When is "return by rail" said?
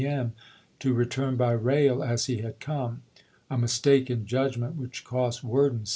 0.95-2.03